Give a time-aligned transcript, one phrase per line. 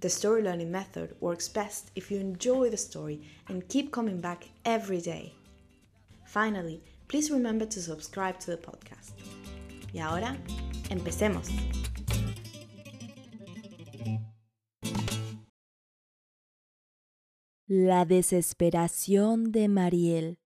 [0.00, 4.48] the story learning method works best if you enjoy the story and keep coming back
[4.64, 5.32] every day.
[6.26, 9.12] Finally, please remember to subscribe to the podcast.
[9.92, 10.36] Y ahora,
[10.90, 11.48] empecemos.
[17.66, 20.38] La desesperación de Mariel.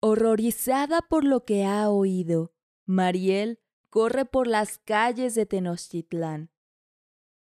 [0.00, 2.52] Horrorizada por lo que ha oído,
[2.84, 3.58] Mariel
[3.90, 6.50] corre por las calles de Tenochtitlán.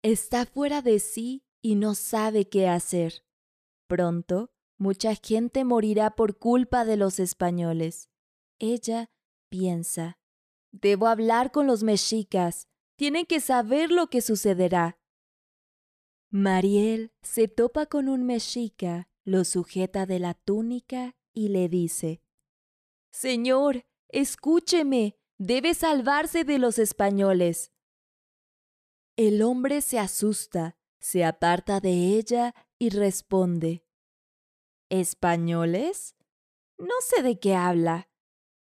[0.10, 3.26] Está fuera de sí y no sabe qué hacer.
[3.88, 8.10] Pronto, mucha gente morirá por culpa de los españoles.
[8.58, 9.12] Ella
[9.50, 10.18] piensa,
[10.72, 14.98] debo hablar con los mexicas, tienen que saber lo que sucederá.
[16.30, 22.22] Mariel se topa con un mexica, lo sujeta de la túnica y le dice,
[23.12, 27.74] Señor, escúcheme, debe salvarse de los españoles.
[29.18, 33.84] El hombre se asusta, se aparta de ella y responde,
[34.90, 36.16] ¿Españoles?
[36.78, 38.10] No sé de qué habla.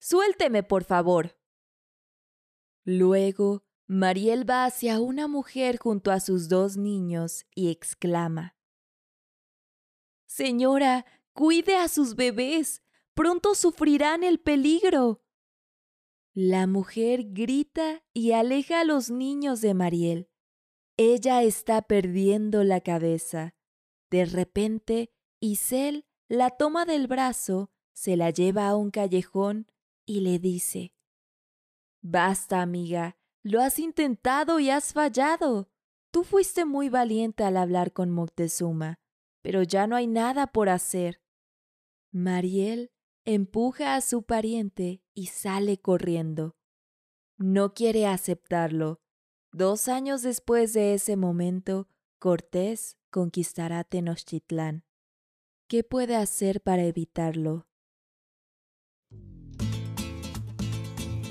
[0.00, 1.39] Suélteme, por favor.
[2.84, 8.56] Luego, Mariel va hacia una mujer junto a sus dos niños y exclama,
[10.25, 12.83] Señora, cuide a sus bebés.
[13.12, 15.23] Pronto sufrirán el peligro.
[16.33, 20.31] La mujer grita y aleja a los niños de Mariel.
[20.97, 23.55] Ella está perdiendo la cabeza.
[24.11, 29.71] De repente, Isel la toma del brazo, se la lleva a un callejón
[30.05, 30.95] y le dice,
[32.03, 35.71] Basta, amiga, lo has intentado y has fallado.
[36.11, 38.99] Tú fuiste muy valiente al hablar con Moctezuma,
[39.43, 41.21] pero ya no hay nada por hacer.
[42.11, 42.91] Mariel
[43.25, 46.56] empuja a su pariente y sale corriendo.
[47.37, 49.01] No quiere aceptarlo,
[49.56, 54.84] Dos años después de ese momento, Cortés conquistará Tenochtitlán.
[55.67, 57.67] ¿Qué puede hacer para evitarlo?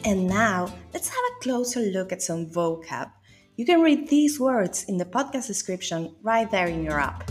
[0.03, 3.11] And now, let's have a closer look at some vocab.
[3.57, 7.29] You can read these words in the podcast description right there in your app.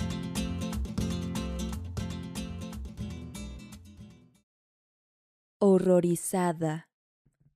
[5.60, 6.86] Horrorizada.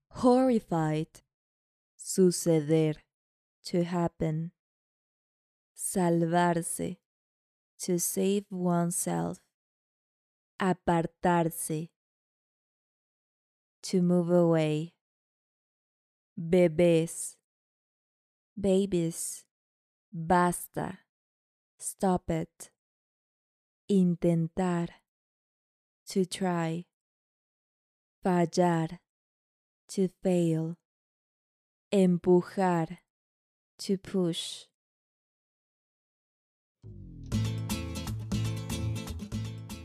[0.09, 1.23] Horrified.
[1.95, 3.08] Suceder
[3.69, 4.51] to happen.
[5.77, 6.97] Salvarse,
[7.77, 9.37] to save oneself.
[10.59, 11.89] Apartarse,
[13.83, 14.93] to move away.
[16.35, 17.35] Bebés,
[18.59, 19.45] babies.
[20.11, 20.97] Basta,
[21.77, 22.71] stop it.
[23.87, 24.87] Intentar,
[26.07, 26.85] to try.
[28.25, 28.97] Fallar,
[29.89, 30.75] to fail.
[31.93, 32.97] Empujar
[33.79, 34.65] to push.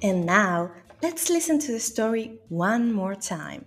[0.03, 0.71] And now,
[1.03, 3.65] let's listen to the story one more time.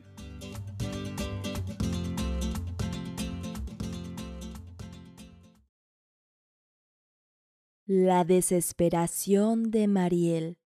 [7.87, 10.59] La desesperación de Mariel.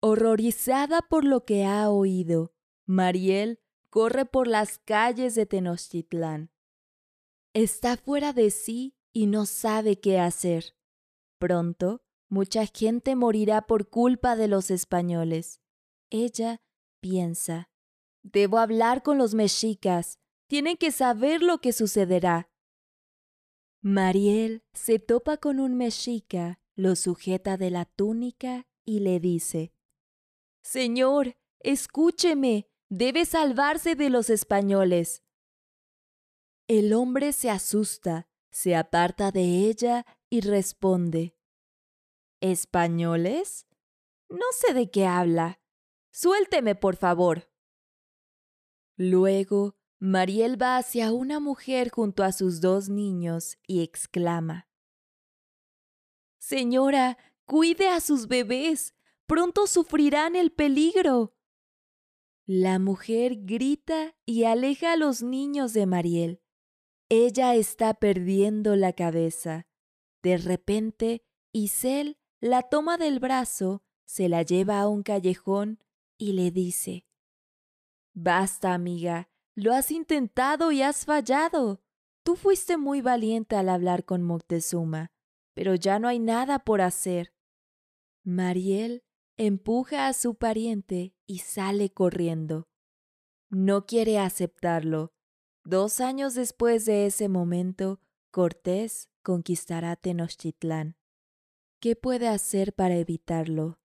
[0.00, 2.54] Horrorizada por lo que ha oído,
[2.86, 3.60] Mariel
[3.90, 6.50] corre por las calles de Tenochtitlán.
[7.54, 10.74] Está fuera de sí y no sabe qué hacer.
[11.38, 15.60] Pronto, mucha gente morirá por culpa de los españoles.
[16.08, 16.62] Ella
[17.00, 17.68] piensa,
[18.22, 22.50] debo hablar con los mexicas, tienen que saber lo que sucederá.
[23.82, 29.74] Mariel se topa con un mexica, lo sujeta de la túnica y le dice,
[30.62, 35.22] Señor, escúcheme, debe salvarse de los españoles.
[36.68, 41.36] El hombre se asusta, se aparta de ella y responde,
[42.40, 43.66] ¿Españoles?
[44.28, 45.60] No sé de qué habla.
[46.10, 47.50] Suélteme, por favor.
[48.96, 54.68] Luego, Mariel va hacia una mujer junto a sus dos niños y exclama,
[56.42, 58.96] Señora, cuide a sus bebés.
[59.26, 61.36] Pronto sufrirán el peligro.
[62.46, 66.41] La mujer grita y aleja a los niños de Mariel.
[67.14, 69.66] Ella está perdiendo la cabeza.
[70.22, 71.22] De repente,
[71.52, 75.78] Isel la toma del brazo, se la lleva a un callejón
[76.16, 77.04] y le dice,
[78.14, 81.82] Basta, amiga, lo has intentado y has fallado.
[82.22, 85.12] Tú fuiste muy valiente al hablar con Moctezuma,
[85.52, 87.34] pero ya no hay nada por hacer.
[88.24, 89.04] Mariel
[89.36, 92.70] empuja a su pariente y sale corriendo.
[93.50, 95.12] No quiere aceptarlo.
[95.64, 98.00] Dos años después de ese momento,
[98.32, 100.96] Cortés conquistará Tenochtitlán.
[101.78, 103.78] ¿Qué puede hacer para evitarlo?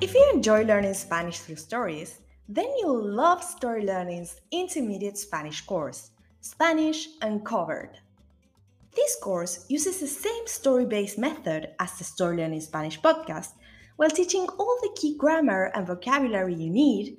[0.00, 6.12] If you enjoy learning Spanish through stories, then you'll love Story Learning's intermediate Spanish course,
[6.42, 7.98] Spanish Uncovered.
[8.94, 13.54] This course uses the same story based method as the Story Learning Spanish podcast,
[13.96, 17.18] while teaching all the key grammar and vocabulary you need